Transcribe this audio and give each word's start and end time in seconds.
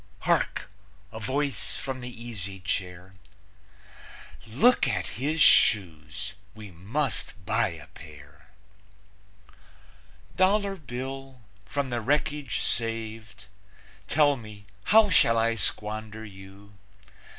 (Hark! 0.21 0.67
A 1.11 1.19
voice 1.19 1.77
from 1.77 2.01
the 2.01 2.09
easy 2.09 2.59
chair: 2.61 3.13
"Look 4.47 4.87
at 4.87 5.05
his 5.21 5.39
shoes! 5.41 6.33
We 6.55 6.71
must 6.71 7.45
buy 7.45 7.67
a 7.67 7.85
pair.") 7.85 8.47
Dollar 10.35 10.75
Bill, 10.75 11.43
from 11.67 11.91
the 11.91 12.01
wreckage 12.01 12.61
saved, 12.61 13.45
Tell 14.07 14.35
me, 14.37 14.65
how 14.85 15.11
shall 15.11 15.37
I 15.37 15.53
squander 15.53 16.25
you? 16.25 16.73